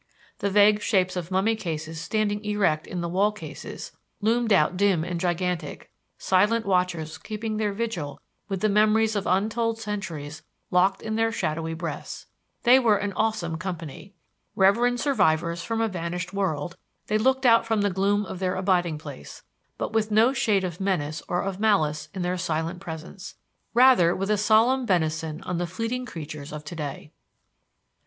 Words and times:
The 0.39 0.49
vague 0.49 0.81
shapes 0.81 1.15
of 1.15 1.29
mummy 1.29 1.55
cases 1.55 2.01
standing 2.01 2.43
erect 2.43 2.87
in 2.87 3.01
the 3.01 3.07
wall 3.07 3.31
cases, 3.31 3.91
loomed 4.19 4.51
out 4.51 4.75
dim 4.75 5.03
and 5.03 5.19
gigantic, 5.19 5.91
silent 6.17 6.65
watchers 6.65 7.19
keeping 7.19 7.57
their 7.57 7.71
vigil 7.71 8.19
with 8.49 8.61
the 8.61 8.67
memories 8.69 9.15
of 9.15 9.27
untold 9.27 9.77
centuries 9.77 10.41
locked 10.71 11.03
in 11.03 11.17
their 11.17 11.31
shadowy 11.31 11.75
breasts. 11.75 12.25
They 12.63 12.79
were 12.79 12.97
an 12.97 13.13
awesome 13.13 13.59
company. 13.59 14.15
Reverend 14.55 14.99
survivors 14.99 15.61
from 15.61 15.81
a 15.81 15.87
vanished 15.87 16.33
world, 16.33 16.77
they 17.05 17.19
looked 17.19 17.45
out 17.45 17.67
from 17.67 17.81
the 17.81 17.91
gloom 17.91 18.25
of 18.25 18.39
their 18.39 18.55
abiding 18.55 18.97
place, 18.97 19.43
but 19.77 19.93
with 19.93 20.09
no 20.09 20.33
shade 20.33 20.63
of 20.63 20.79
menace 20.81 21.21
or 21.27 21.43
of 21.43 21.59
malice 21.59 22.09
in 22.15 22.23
their 22.23 22.39
silent 22.39 22.79
presence; 22.79 23.35
rather 23.75 24.15
with 24.15 24.31
a 24.31 24.37
solemn 24.39 24.83
benison 24.87 25.43
on 25.43 25.59
the 25.59 25.67
fleeting 25.67 26.07
creatures 26.07 26.51
of 26.51 26.63
to 26.65 26.75
day. 26.75 27.11